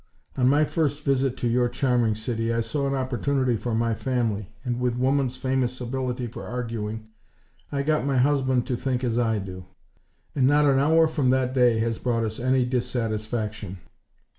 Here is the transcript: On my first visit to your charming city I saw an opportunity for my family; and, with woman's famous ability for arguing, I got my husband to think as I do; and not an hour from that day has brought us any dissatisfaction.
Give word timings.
On 0.35 0.49
my 0.49 0.63
first 0.65 1.03
visit 1.05 1.37
to 1.37 1.47
your 1.47 1.69
charming 1.69 2.15
city 2.15 2.51
I 2.51 2.61
saw 2.61 2.87
an 2.87 2.95
opportunity 2.95 3.55
for 3.55 3.75
my 3.75 3.93
family; 3.93 4.49
and, 4.65 4.79
with 4.79 4.95
woman's 4.95 5.37
famous 5.37 5.79
ability 5.79 6.25
for 6.25 6.43
arguing, 6.43 7.09
I 7.71 7.83
got 7.83 8.07
my 8.07 8.17
husband 8.17 8.65
to 8.65 8.75
think 8.75 9.03
as 9.03 9.19
I 9.19 9.37
do; 9.37 9.65
and 10.33 10.47
not 10.47 10.65
an 10.65 10.79
hour 10.79 11.07
from 11.07 11.29
that 11.29 11.53
day 11.53 11.77
has 11.81 11.99
brought 11.99 12.23
us 12.23 12.39
any 12.39 12.65
dissatisfaction. 12.65 13.77